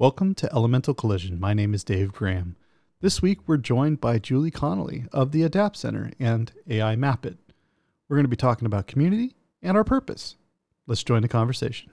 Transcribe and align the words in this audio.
Welcome 0.00 0.36
to 0.36 0.54
Elemental 0.54 0.94
Collision. 0.94 1.40
My 1.40 1.54
name 1.54 1.74
is 1.74 1.82
Dave 1.82 2.12
Graham. 2.12 2.54
This 3.00 3.20
week 3.20 3.40
we're 3.48 3.56
joined 3.56 4.00
by 4.00 4.20
Julie 4.20 4.52
Connelly 4.52 5.06
of 5.12 5.32
the 5.32 5.42
Adapt 5.42 5.76
Center 5.76 6.12
and 6.20 6.52
AI 6.70 6.94
Mapit. 6.94 7.36
We're 8.08 8.14
going 8.14 8.22
to 8.22 8.28
be 8.28 8.36
talking 8.36 8.66
about 8.66 8.86
community 8.86 9.34
and 9.60 9.76
our 9.76 9.82
purpose. 9.82 10.36
Let's 10.86 11.02
join 11.02 11.22
the 11.22 11.28
conversation. 11.28 11.90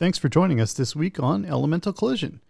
Thanks 0.00 0.18
for 0.18 0.28
joining 0.28 0.60
us 0.60 0.72
this 0.72 0.96
week 0.96 1.20
on 1.20 1.44
Elemental 1.44 1.92
Collision. 1.92 2.40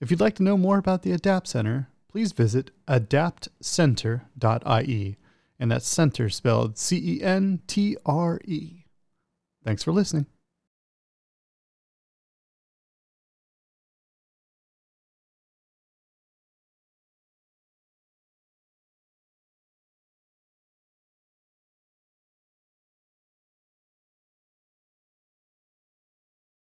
If 0.00 0.10
you'd 0.10 0.20
like 0.20 0.36
to 0.36 0.42
know 0.42 0.56
more 0.56 0.78
about 0.78 1.02
the 1.02 1.12
Adapt 1.12 1.46
Centre, 1.46 1.88
please 2.08 2.32
visit 2.32 2.70
adaptcentre.ie, 2.88 5.18
and 5.60 5.70
that's 5.70 5.86
center 5.86 6.30
spelled 6.30 6.78
C 6.78 6.96
E 6.96 7.22
N 7.22 7.60
T 7.66 7.98
R 8.06 8.40
E. 8.46 8.86
Thanks 9.62 9.82
for 9.82 9.92
listening. 9.92 10.24